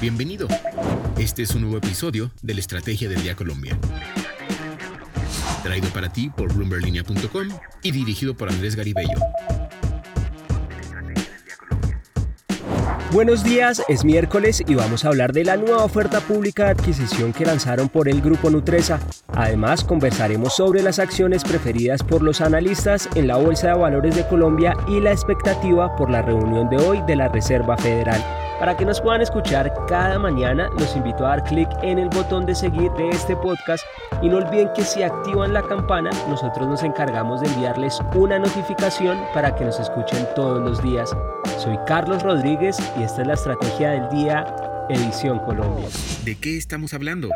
Bienvenido. 0.00 0.48
Este 1.18 1.42
es 1.42 1.54
un 1.54 1.60
nuevo 1.60 1.76
episodio 1.76 2.30
de 2.40 2.54
la 2.54 2.60
Estrategia 2.60 3.06
del 3.06 3.22
Día 3.22 3.36
Colombia. 3.36 3.78
Traído 5.62 5.90
para 5.90 6.10
ti 6.10 6.30
por 6.30 6.54
bloomberlinia.com 6.54 7.48
y 7.82 7.90
dirigido 7.90 8.34
por 8.34 8.48
Andrés 8.48 8.76
Garibello. 8.76 9.18
Buenos 13.12 13.44
días, 13.44 13.82
es 13.88 14.02
miércoles 14.02 14.62
y 14.66 14.74
vamos 14.74 15.04
a 15.04 15.08
hablar 15.08 15.34
de 15.34 15.44
la 15.44 15.58
nueva 15.58 15.84
oferta 15.84 16.20
pública 16.20 16.64
de 16.64 16.70
adquisición 16.70 17.34
que 17.34 17.44
lanzaron 17.44 17.90
por 17.90 18.08
el 18.08 18.22
grupo 18.22 18.48
Nutresa. 18.48 19.00
Además, 19.28 19.84
conversaremos 19.84 20.54
sobre 20.54 20.82
las 20.82 20.98
acciones 20.98 21.44
preferidas 21.44 22.02
por 22.02 22.22
los 22.22 22.40
analistas 22.40 23.06
en 23.16 23.26
la 23.26 23.36
Bolsa 23.36 23.66
de 23.66 23.74
Valores 23.74 24.16
de 24.16 24.26
Colombia 24.26 24.74
y 24.88 25.00
la 25.00 25.12
expectativa 25.12 25.94
por 25.96 26.08
la 26.08 26.22
reunión 26.22 26.70
de 26.70 26.78
hoy 26.78 27.02
de 27.06 27.16
la 27.16 27.28
Reserva 27.28 27.76
Federal. 27.76 28.39
Para 28.60 28.76
que 28.76 28.84
nos 28.84 29.00
puedan 29.00 29.22
escuchar 29.22 29.72
cada 29.88 30.18
mañana, 30.18 30.68
los 30.78 30.94
invito 30.94 31.24
a 31.24 31.30
dar 31.30 31.44
clic 31.44 31.66
en 31.82 31.98
el 31.98 32.10
botón 32.10 32.44
de 32.44 32.54
seguir 32.54 32.92
de 32.92 33.08
este 33.08 33.34
podcast 33.34 33.82
y 34.20 34.28
no 34.28 34.36
olviden 34.36 34.68
que 34.76 34.82
si 34.82 35.02
activan 35.02 35.54
la 35.54 35.62
campana, 35.62 36.10
nosotros 36.28 36.68
nos 36.68 36.82
encargamos 36.82 37.40
de 37.40 37.48
enviarles 37.48 37.98
una 38.14 38.38
notificación 38.38 39.18
para 39.32 39.56
que 39.56 39.64
nos 39.64 39.80
escuchen 39.80 40.28
todos 40.36 40.60
los 40.60 40.82
días. 40.82 41.10
Soy 41.56 41.78
Carlos 41.86 42.22
Rodríguez 42.22 42.76
y 42.98 43.02
esta 43.02 43.22
es 43.22 43.28
la 43.28 43.34
estrategia 43.34 43.92
del 43.92 44.10
día, 44.10 44.44
Edición 44.90 45.38
Colombia. 45.38 45.88
¿De 46.26 46.36
qué 46.36 46.58
estamos 46.58 46.92
hablando? 46.92 47.30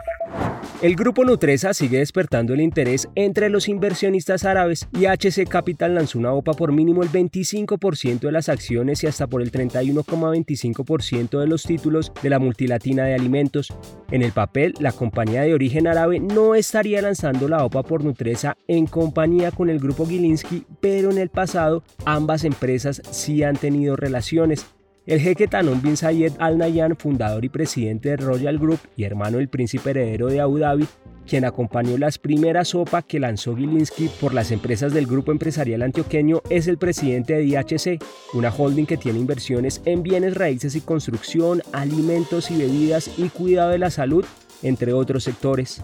El 0.82 0.96
grupo 0.96 1.24
Nutresa 1.24 1.72
sigue 1.72 1.98
despertando 1.98 2.52
el 2.52 2.60
interés 2.60 3.08
entre 3.14 3.48
los 3.48 3.68
inversionistas 3.68 4.44
árabes 4.44 4.88
y 4.92 5.06
HC 5.06 5.48
Capital 5.48 5.94
lanzó 5.94 6.18
una 6.18 6.32
OPA 6.32 6.52
por 6.52 6.72
mínimo 6.72 7.02
el 7.02 7.10
25% 7.10 8.18
de 8.18 8.32
las 8.32 8.48
acciones 8.48 9.02
y 9.02 9.06
hasta 9.06 9.28
por 9.28 9.40
el 9.40 9.52
31,25% 9.52 11.38
de 11.40 11.46
los 11.46 11.62
títulos 11.62 12.12
de 12.22 12.28
la 12.28 12.40
multilatina 12.40 13.04
de 13.04 13.14
alimentos. 13.14 13.72
En 14.10 14.22
el 14.22 14.32
papel, 14.32 14.74
la 14.80 14.92
compañía 14.92 15.42
de 15.42 15.54
origen 15.54 15.86
árabe 15.86 16.18
no 16.18 16.54
estaría 16.54 17.00
lanzando 17.00 17.48
la 17.48 17.64
OPA 17.64 17.84
por 17.84 18.04
Nutresa 18.04 18.58
en 18.66 18.86
compañía 18.86 19.52
con 19.52 19.70
el 19.70 19.78
grupo 19.78 20.06
Gilinski, 20.06 20.66
pero 20.80 21.10
en 21.10 21.18
el 21.18 21.30
pasado 21.30 21.84
ambas 22.04 22.44
empresas 22.44 23.00
sí 23.10 23.44
han 23.44 23.56
tenido 23.56 23.96
relaciones. 23.96 24.73
El 25.06 25.20
jeque 25.20 25.48
Tanon 25.48 25.82
bin 25.82 25.98
Zayed 25.98 26.32
Al 26.38 26.56
Nahyan, 26.56 26.96
fundador 26.96 27.44
y 27.44 27.50
presidente 27.50 28.08
de 28.08 28.16
Royal 28.16 28.58
Group 28.58 28.80
y 28.96 29.04
hermano 29.04 29.36
del 29.36 29.48
príncipe 29.48 29.90
heredero 29.90 30.28
de 30.28 30.40
Abu 30.40 30.58
Dhabi, 30.58 30.86
quien 31.26 31.44
acompañó 31.44 31.98
las 31.98 32.16
primeras 32.16 32.68
sopa 32.68 33.02
que 33.02 33.20
lanzó 33.20 33.54
Gilinski 33.54 34.08
por 34.18 34.32
las 34.32 34.50
empresas 34.50 34.94
del 34.94 35.06
grupo 35.06 35.30
empresarial 35.30 35.82
antioqueño, 35.82 36.40
es 36.48 36.68
el 36.68 36.78
presidente 36.78 37.34
de 37.34 37.44
DHC, 37.44 38.02
una 38.32 38.48
holding 38.48 38.86
que 38.86 38.96
tiene 38.96 39.18
inversiones 39.18 39.82
en 39.84 40.02
bienes 40.02 40.34
raíces 40.34 40.74
y 40.74 40.80
construcción, 40.80 41.60
alimentos 41.72 42.50
y 42.50 42.56
bebidas 42.56 43.10
y 43.18 43.28
cuidado 43.28 43.72
de 43.72 43.78
la 43.78 43.90
salud, 43.90 44.24
entre 44.62 44.94
otros 44.94 45.24
sectores. 45.24 45.82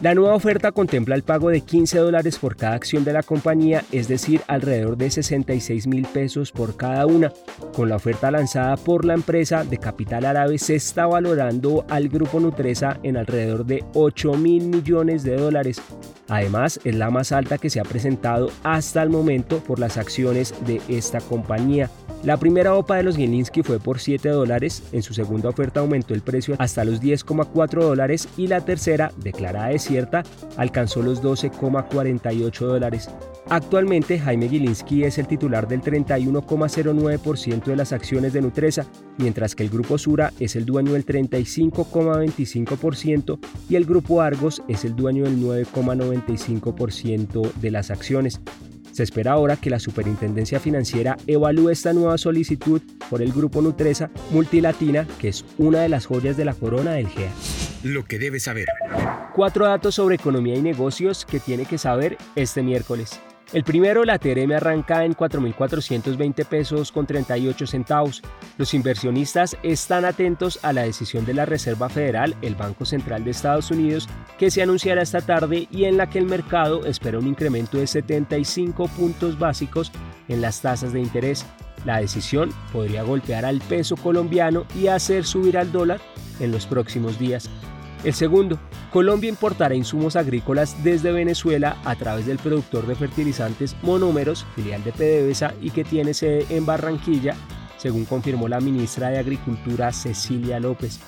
La 0.00 0.14
nueva 0.14 0.34
oferta 0.34 0.72
contempla 0.72 1.14
el 1.14 1.24
pago 1.24 1.50
de 1.50 1.60
15 1.60 1.98
dólares 1.98 2.38
por 2.38 2.56
cada 2.56 2.74
acción 2.74 3.04
de 3.04 3.12
la 3.12 3.22
compañía, 3.22 3.84
es 3.92 4.08
decir, 4.08 4.40
alrededor 4.46 4.96
de 4.96 5.10
66 5.10 5.86
mil 5.86 6.06
pesos 6.06 6.52
por 6.52 6.74
cada 6.74 7.04
una. 7.04 7.30
Con 7.74 7.90
la 7.90 7.96
oferta 7.96 8.30
lanzada 8.30 8.78
por 8.78 9.04
la 9.04 9.12
empresa 9.12 9.62
de 9.62 9.76
capital 9.76 10.24
árabe 10.24 10.56
se 10.56 10.74
está 10.74 11.06
valorando 11.06 11.84
al 11.90 12.08
grupo 12.08 12.40
Nutresa 12.40 12.98
en 13.02 13.18
alrededor 13.18 13.66
de 13.66 13.84
8 13.92 14.32
mil 14.38 14.68
millones 14.68 15.22
de 15.22 15.36
dólares. 15.36 15.82
Además, 16.30 16.80
es 16.84 16.94
la 16.94 17.10
más 17.10 17.32
alta 17.32 17.58
que 17.58 17.70
se 17.70 17.80
ha 17.80 17.84
presentado 17.84 18.50
hasta 18.62 19.02
el 19.02 19.10
momento 19.10 19.58
por 19.58 19.80
las 19.80 19.98
acciones 19.98 20.54
de 20.64 20.80
esta 20.88 21.20
compañía. 21.20 21.90
La 22.22 22.36
primera 22.36 22.74
OPA 22.74 22.96
de 22.96 23.02
los 23.02 23.16
Gilinski 23.16 23.62
fue 23.62 23.80
por 23.80 23.98
7 23.98 24.28
dólares, 24.28 24.84
en 24.92 25.02
su 25.02 25.12
segunda 25.12 25.48
oferta 25.48 25.80
aumentó 25.80 26.14
el 26.14 26.20
precio 26.20 26.54
hasta 26.58 26.84
los 26.84 27.02
10,4 27.02 27.82
dólares 27.82 28.28
y 28.36 28.46
la 28.46 28.64
tercera, 28.64 29.10
declarada 29.16 29.68
de 29.68 29.78
cierta, 29.78 30.22
alcanzó 30.56 31.02
los 31.02 31.22
12,48 31.22 32.58
dólares. 32.60 33.08
Actualmente 33.50 34.18
Jaime 34.20 34.48
Gilinski 34.48 35.02
es 35.02 35.18
el 35.18 35.26
titular 35.26 35.66
del 35.66 35.82
31,09% 35.82 37.64
de 37.64 37.74
las 37.74 37.92
acciones 37.92 38.32
de 38.32 38.42
Nutresa, 38.42 38.86
mientras 39.18 39.56
que 39.56 39.64
el 39.64 39.70
grupo 39.70 39.98
Sura 39.98 40.32
es 40.38 40.54
el 40.54 40.64
dueño 40.64 40.92
del 40.92 41.04
35,25% 41.04 43.40
y 43.68 43.74
el 43.74 43.86
grupo 43.86 44.22
Argos 44.22 44.62
es 44.68 44.84
el 44.84 44.94
dueño 44.94 45.24
del 45.24 45.42
9,95% 45.42 47.52
de 47.54 47.70
las 47.72 47.90
acciones. 47.90 48.40
Se 48.92 49.02
espera 49.02 49.32
ahora 49.32 49.56
que 49.56 49.70
la 49.70 49.80
Superintendencia 49.80 50.60
Financiera 50.60 51.16
evalúe 51.26 51.70
esta 51.70 51.92
nueva 51.92 52.18
solicitud 52.18 52.80
por 53.08 53.20
el 53.20 53.32
grupo 53.32 53.62
Nutresa 53.62 54.12
Multilatina, 54.30 55.08
que 55.18 55.26
es 55.26 55.44
una 55.58 55.80
de 55.80 55.88
las 55.88 56.06
joyas 56.06 56.36
de 56.36 56.44
la 56.44 56.54
corona 56.54 56.92
del 56.92 57.08
GEA. 57.08 57.32
Lo 57.82 58.04
que 58.04 58.20
debes 58.20 58.44
saber. 58.44 58.66
Cuatro 59.34 59.66
datos 59.66 59.96
sobre 59.96 60.14
economía 60.14 60.54
y 60.54 60.62
negocios 60.62 61.24
que 61.24 61.40
tiene 61.40 61.64
que 61.64 61.78
saber 61.78 62.16
este 62.36 62.62
miércoles. 62.62 63.18
El 63.52 63.64
primero, 63.64 64.04
la 64.04 64.20
TRM 64.20 64.52
arranca 64.52 65.04
en 65.04 65.16
4.420 65.16 66.44
pesos 66.44 66.92
con 66.92 67.04
38 67.04 67.66
centavos. 67.66 68.22
Los 68.58 68.74
inversionistas 68.74 69.56
están 69.64 70.04
atentos 70.04 70.60
a 70.62 70.72
la 70.72 70.82
decisión 70.82 71.24
de 71.26 71.34
la 71.34 71.46
Reserva 71.46 71.88
Federal, 71.88 72.36
el 72.42 72.54
Banco 72.54 72.84
Central 72.84 73.24
de 73.24 73.32
Estados 73.32 73.72
Unidos, 73.72 74.08
que 74.38 74.52
se 74.52 74.62
anunciará 74.62 75.02
esta 75.02 75.20
tarde 75.20 75.66
y 75.72 75.84
en 75.84 75.96
la 75.96 76.08
que 76.08 76.20
el 76.20 76.26
mercado 76.26 76.86
espera 76.86 77.18
un 77.18 77.26
incremento 77.26 77.78
de 77.78 77.88
75 77.88 78.86
puntos 78.86 79.36
básicos 79.36 79.90
en 80.28 80.40
las 80.42 80.60
tasas 80.60 80.92
de 80.92 81.00
interés. 81.00 81.44
La 81.84 82.00
decisión 82.00 82.50
podría 82.72 83.02
golpear 83.02 83.44
al 83.44 83.58
peso 83.58 83.96
colombiano 83.96 84.64
y 84.78 84.86
hacer 84.86 85.24
subir 85.24 85.58
al 85.58 85.72
dólar 85.72 86.00
en 86.38 86.52
los 86.52 86.66
próximos 86.66 87.18
días. 87.18 87.50
El 88.04 88.14
segundo, 88.14 88.60
Colombia 88.90 89.28
importará 89.28 89.74
insumos 89.76 90.16
agrícolas 90.16 90.82
desde 90.82 91.12
Venezuela 91.12 91.76
a 91.84 91.94
través 91.94 92.26
del 92.26 92.38
productor 92.38 92.86
de 92.88 92.96
fertilizantes 92.96 93.76
Monómeros, 93.82 94.44
filial 94.56 94.82
de 94.82 94.92
PDVSA 94.92 95.54
y 95.60 95.70
que 95.70 95.84
tiene 95.84 96.12
sede 96.12 96.44
en 96.50 96.66
Barranquilla, 96.66 97.36
según 97.76 98.04
confirmó 98.04 98.48
la 98.48 98.60
ministra 98.60 99.10
de 99.10 99.18
Agricultura 99.18 99.92
Cecilia 99.92 100.58
López. 100.58 100.98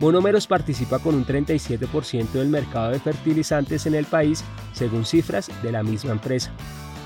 Monómeros 0.00 0.48
participa 0.48 0.98
con 0.98 1.14
un 1.14 1.24
37% 1.24 2.32
del 2.32 2.48
mercado 2.48 2.90
de 2.90 2.98
fertilizantes 2.98 3.86
en 3.86 3.94
el 3.94 4.06
país, 4.06 4.44
según 4.72 5.04
cifras 5.04 5.48
de 5.62 5.72
la 5.72 5.84
misma 5.84 6.12
empresa. 6.12 6.50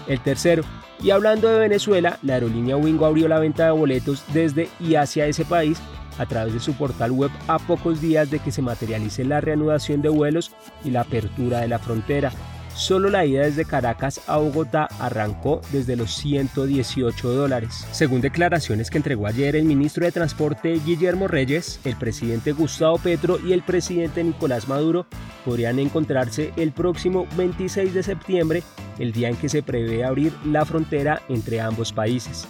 El 0.06 0.20
tercero, 0.20 0.62
y 1.02 1.10
hablando 1.10 1.48
de 1.48 1.58
Venezuela, 1.58 2.18
la 2.22 2.34
aerolínea 2.34 2.76
Wingo 2.76 3.04
abrió 3.04 3.28
la 3.28 3.38
venta 3.38 3.66
de 3.66 3.70
boletos 3.72 4.24
desde 4.32 4.68
y 4.80 4.94
hacia 4.94 5.26
ese 5.26 5.44
país 5.44 5.78
a 6.18 6.26
través 6.26 6.54
de 6.54 6.60
su 6.60 6.74
portal 6.74 7.12
web 7.12 7.30
a 7.48 7.58
pocos 7.58 8.00
días 8.00 8.30
de 8.30 8.38
que 8.38 8.52
se 8.52 8.62
materialice 8.62 9.24
la 9.24 9.40
reanudación 9.40 10.02
de 10.02 10.08
vuelos 10.08 10.52
y 10.84 10.90
la 10.90 11.02
apertura 11.02 11.60
de 11.60 11.68
la 11.68 11.78
frontera. 11.78 12.32
Solo 12.74 13.10
la 13.10 13.26
ida 13.26 13.42
desde 13.42 13.66
Caracas 13.66 14.22
a 14.26 14.38
Bogotá 14.38 14.88
arrancó 14.98 15.60
desde 15.72 15.94
los 15.94 16.14
118 16.14 17.28
dólares. 17.28 17.86
Según 17.92 18.22
declaraciones 18.22 18.90
que 18.90 18.96
entregó 18.96 19.26
ayer 19.26 19.56
el 19.56 19.64
ministro 19.64 20.06
de 20.06 20.12
Transporte 20.12 20.80
Guillermo 20.84 21.28
Reyes, 21.28 21.80
el 21.84 21.96
presidente 21.96 22.52
Gustavo 22.52 22.98
Petro 22.98 23.38
y 23.44 23.52
el 23.52 23.62
presidente 23.62 24.24
Nicolás 24.24 24.68
Maduro 24.68 25.06
podrían 25.44 25.78
encontrarse 25.78 26.52
el 26.56 26.72
próximo 26.72 27.26
26 27.36 27.92
de 27.92 28.02
septiembre, 28.02 28.62
el 28.98 29.12
día 29.12 29.28
en 29.28 29.36
que 29.36 29.50
se 29.50 29.62
prevé 29.62 30.04
abrir 30.04 30.32
la 30.46 30.64
frontera 30.64 31.20
entre 31.28 31.60
ambos 31.60 31.92
países. 31.92 32.48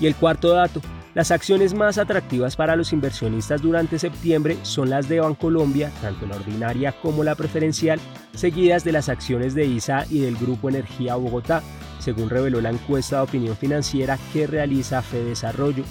Y 0.00 0.06
el 0.06 0.14
cuarto 0.14 0.50
dato, 0.50 0.80
las 1.16 1.30
acciones 1.30 1.72
más 1.72 1.96
atractivas 1.96 2.56
para 2.56 2.76
los 2.76 2.92
inversionistas 2.92 3.62
durante 3.62 3.98
septiembre 3.98 4.58
son 4.60 4.90
las 4.90 5.08
de 5.08 5.20
Bancolombia, 5.20 5.90
tanto 6.02 6.26
la 6.26 6.36
ordinaria 6.36 6.92
como 7.00 7.24
la 7.24 7.34
preferencial, 7.34 7.98
seguidas 8.34 8.84
de 8.84 8.92
las 8.92 9.08
acciones 9.08 9.54
de 9.54 9.64
ISA 9.64 10.04
y 10.10 10.18
del 10.18 10.36
Grupo 10.36 10.68
Energía 10.68 11.16
Bogotá, 11.16 11.62
según 12.00 12.28
reveló 12.28 12.60
la 12.60 12.68
encuesta 12.68 13.16
de 13.16 13.22
opinión 13.22 13.56
financiera 13.56 14.18
que 14.34 14.46
realiza 14.46 15.00
Fedesarrollo. 15.00 15.84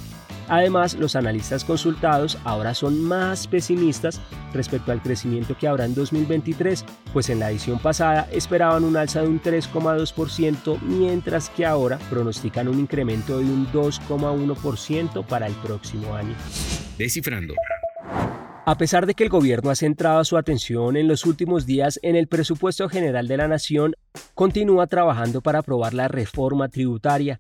Además, 0.48 0.96
los 0.96 1.16
analistas 1.16 1.64
consultados 1.64 2.38
ahora 2.44 2.74
son 2.74 3.02
más 3.02 3.48
pesimistas 3.48 4.22
respecto 4.54 4.92
al 4.92 5.02
crecimiento 5.02 5.58
que 5.58 5.68
habrá 5.68 5.86
en 5.86 5.96
2023, 5.96 6.86
pues 7.14 7.30
en 7.30 7.40
la 7.40 7.52
edición 7.52 7.80
pasada 7.80 8.28
esperaban 8.32 8.84
un 8.84 8.98
alza 8.98 9.22
de 9.22 9.28
un 9.28 9.42
3,2%, 9.42 10.80
mientras 10.82 11.50
que 11.50 11.66
ahora 11.66 11.98
pronostican 12.10 12.68
un 12.68 12.80
incremento 12.80 13.40
de 13.40 13.46
un 13.46 13.68
2,1% 13.72 15.26
para 15.26 15.48
el 15.48 15.54
próximo 15.56 16.16
año. 16.16 16.36
Descifrando. 16.98 17.56
A 18.68 18.78
pesar 18.78 19.06
de 19.06 19.14
que 19.14 19.24
el 19.24 19.30
gobierno 19.30 19.70
ha 19.70 19.76
centrado 19.76 20.24
su 20.26 20.38
atención 20.38 20.98
en 20.98 21.08
los 21.08 21.26
últimos 21.28 21.68
días 21.68 22.00
en 22.02 22.16
el 22.16 22.28
presupuesto 22.28 22.90
general 22.90 23.28
de 23.28 23.38
la 23.38 23.48
nación, 23.48 23.96
continúa 24.34 24.88
trabajando 24.88 25.42
para 25.42 25.60
aprobar 25.60 25.94
la 25.94 26.08
reforma 26.08 26.68
tributaria, 26.68 27.40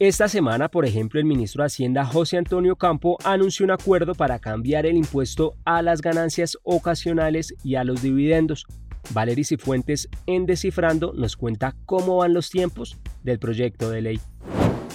esta 0.00 0.28
semana, 0.28 0.68
por 0.68 0.84
ejemplo, 0.84 1.20
el 1.20 1.26
ministro 1.26 1.62
de 1.62 1.66
Hacienda 1.66 2.04
José 2.04 2.36
Antonio 2.36 2.74
Campo 2.74 3.16
anunció 3.24 3.64
un 3.64 3.70
acuerdo 3.70 4.14
para 4.14 4.40
cambiar 4.40 4.86
el 4.86 4.96
impuesto 4.96 5.54
a 5.64 5.82
las 5.82 6.00
ganancias 6.00 6.58
ocasionales 6.64 7.54
y 7.62 7.76
a 7.76 7.84
los 7.84 8.02
dividendos. 8.02 8.66
Valery 9.10 9.44
Cifuentes 9.44 10.08
en 10.26 10.46
Descifrando 10.46 11.12
nos 11.14 11.36
cuenta 11.36 11.76
cómo 11.86 12.16
van 12.16 12.34
los 12.34 12.50
tiempos 12.50 12.98
del 13.22 13.38
proyecto 13.38 13.88
de 13.90 14.02
ley. 14.02 14.20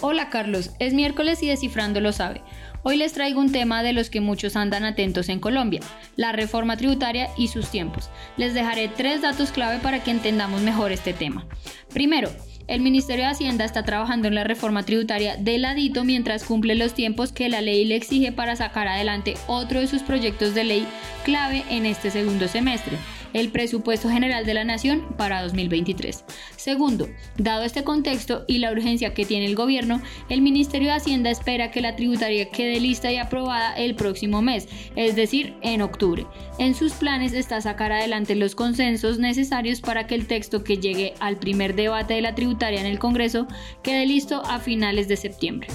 Hola 0.01 0.30
Carlos, 0.30 0.72
es 0.80 0.94
miércoles 0.94 1.44
y 1.44 1.48
Descifrando 1.48 2.02
lo 2.02 2.12
sabe. 2.12 2.42
Hoy 2.84 2.98
les 2.98 3.13
traigo 3.13 3.40
un 3.40 3.52
tema 3.52 3.84
de 3.84 3.94
los 3.94 4.10
que 4.10 4.19
muchos 4.19 4.56
andan 4.56 4.84
atentos 4.84 5.30
en 5.30 5.40
Colombia, 5.40 5.81
la 6.18 6.34
reforma 6.34 6.75
tributaria 6.75 7.30
y 7.38 7.48
sus 7.48 7.69
tiempos. 7.69 8.10
Les 8.36 8.54
dejaré 8.54 8.90
tres 8.90 9.22
datos 9.22 9.52
clave 9.52 9.80
para 9.80 10.04
que 10.04 10.12
entendamos 10.12 10.62
mejor 10.62 10.92
este 10.92 11.13
tema. 11.13 11.45
Primero, 11.94 12.30
el 12.69 12.81
Ministerio 12.81 13.25
de 13.25 13.31
Hacienda 13.31 13.66
está 13.66 13.83
trabajando 13.83 14.27
en 14.27 14.36
la 14.36 14.44
reforma 14.44 14.83
tributaria 14.83 15.38
de 15.38 15.57
ladito 15.57 16.04
mientras 16.04 16.44
cumple 16.44 16.75
los 16.75 16.94
tiempos 16.94 17.31
que 17.31 17.50
la 17.50 17.62
ley 17.62 17.83
le 17.83 17.95
exige 17.95 18.31
para 18.31 18.56
sacar 18.56 18.88
adelante 18.88 19.33
otro 19.48 19.80
de 19.80 19.88
sus 19.88 20.04
proyectos 20.04 20.54
de 20.54 20.63
ley 20.63 20.88
clave 21.25 21.63
en 21.71 21.88
este 21.88 22.12
segundo 22.12 22.48
semestre 22.48 22.98
el 23.34 23.52
presupuesto 23.52 24.10
general 24.10 24.46
de 24.46 24.54
la 24.54 24.64
Nación 24.64 25.06
para 25.18 25.42
2023. 25.44 26.26
Segundo, 26.56 27.08
dado 27.38 27.64
este 27.64 27.84
contexto 27.84 28.46
y 28.48 28.60
la 28.60 28.72
urgencia 28.72 29.14
que 29.14 29.26
tiene 29.26 29.46
el 29.46 29.56
gobierno, 29.56 30.02
el 30.30 30.42
Ministerio 30.42 30.90
de 30.90 30.96
Hacienda 30.96 31.30
espera 31.30 31.72
que 31.72 31.81
la 31.81 31.96
tributaria 31.96 32.50
quede 32.50 32.80
lista 32.80 33.12
y 33.12 33.18
aprobada 33.18 33.74
el 33.76 33.96
próximo 33.96 34.42
mes, 34.42 34.68
es 34.96 35.16
decir, 35.16 35.56
en 35.62 35.81
octubre. 35.81 36.26
En 36.58 36.76
sus 36.76 36.94
planes 36.94 37.34
está 37.34 37.62
sacar 37.62 37.92
adelante 37.92 38.36
los 38.36 38.56
consensos 38.56 39.20
necesarios 39.20 39.81
para 39.81 40.08
que 40.08 40.16
el 40.16 40.28
texto 40.28 40.64
que 40.64 40.78
llegue 40.78 41.14
al 41.20 41.38
primer 41.38 41.76
debate 41.76 42.16
de 42.16 42.22
la 42.22 42.36
tributaria 42.36 42.80
en 42.80 42.86
el 42.86 43.00
Congreso 43.00 43.48
quede 43.84 44.06
listo 44.06 44.42
a 44.46 44.60
finales 44.60 45.08
de 45.08 45.18
septiembre. 45.18 45.68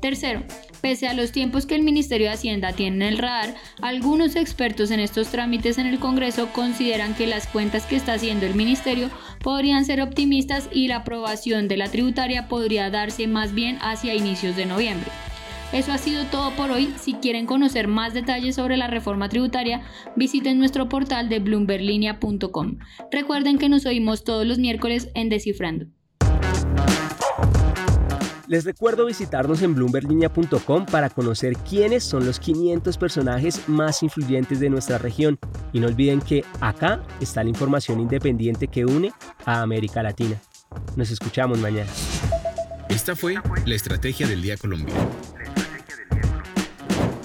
Tercero, 0.00 0.42
pese 0.80 1.08
a 1.08 1.14
los 1.14 1.30
tiempos 1.30 1.66
que 1.66 1.74
el 1.74 1.82
Ministerio 1.82 2.28
de 2.28 2.32
Hacienda 2.32 2.72
tiene 2.72 2.96
en 2.96 3.12
el 3.12 3.18
radar, 3.18 3.54
algunos 3.82 4.34
expertos 4.34 4.90
en 4.90 5.00
estos 5.00 5.28
trámites 5.28 5.76
en 5.76 5.86
el 5.86 5.98
Congreso 5.98 6.48
consideran 6.52 7.14
que 7.14 7.26
las 7.26 7.46
cuentas 7.46 7.84
que 7.84 7.96
está 7.96 8.14
haciendo 8.14 8.46
el 8.46 8.54
Ministerio 8.54 9.10
podrían 9.42 9.84
ser 9.84 10.00
optimistas 10.00 10.68
y 10.72 10.88
la 10.88 10.96
aprobación 10.96 11.68
de 11.68 11.76
la 11.76 11.90
tributaria 11.90 12.48
podría 12.48 12.88
darse 12.88 13.26
más 13.26 13.54
bien 13.54 13.78
hacia 13.82 14.14
inicios 14.14 14.56
de 14.56 14.66
noviembre. 14.66 15.10
Eso 15.72 15.92
ha 15.92 15.98
sido 15.98 16.24
todo 16.24 16.50
por 16.52 16.70
hoy. 16.70 16.92
Si 16.98 17.14
quieren 17.14 17.46
conocer 17.46 17.86
más 17.86 18.12
detalles 18.12 18.56
sobre 18.56 18.76
la 18.76 18.88
reforma 18.88 19.28
tributaria, 19.28 19.82
visiten 20.16 20.58
nuestro 20.58 20.88
portal 20.88 21.28
de 21.28 21.38
bloomberlinia.com. 21.38 22.78
Recuerden 23.12 23.58
que 23.58 23.68
nos 23.68 23.86
oímos 23.86 24.24
todos 24.24 24.46
los 24.46 24.58
miércoles 24.58 25.10
en 25.14 25.28
Descifrando. 25.28 25.86
Les 28.50 28.64
recuerdo 28.64 29.06
visitarnos 29.06 29.62
en 29.62 29.76
bloomberlinia.com 29.76 30.84
para 30.86 31.08
conocer 31.08 31.56
quiénes 31.58 32.02
son 32.02 32.26
los 32.26 32.40
500 32.40 32.98
personajes 32.98 33.68
más 33.68 34.02
influyentes 34.02 34.58
de 34.58 34.68
nuestra 34.68 34.98
región. 34.98 35.38
Y 35.72 35.78
no 35.78 35.86
olviden 35.86 36.20
que 36.20 36.44
acá 36.60 37.00
está 37.20 37.44
la 37.44 37.50
información 37.50 38.00
independiente 38.00 38.66
que 38.66 38.84
une 38.84 39.12
a 39.44 39.62
América 39.62 40.02
Latina. 40.02 40.36
Nos 40.96 41.12
escuchamos 41.12 41.60
mañana. 41.60 41.88
Esta 42.88 43.14
fue 43.14 43.36
la 43.66 43.74
Estrategia 43.76 44.26
del 44.26 44.42
Día 44.42 44.56
Colombia. 44.56 44.96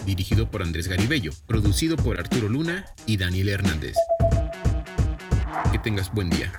Dirigido 0.05 0.51
por 0.51 0.61
Andrés 0.61 0.87
Garibello, 0.87 1.31
producido 1.47 1.95
por 1.97 2.19
Arturo 2.19 2.49
Luna 2.49 2.85
y 3.07 3.17
Daniel 3.17 3.49
Hernández. 3.49 3.95
Que 5.71 5.79
tengas 5.79 6.13
buen 6.13 6.29
día. 6.29 6.51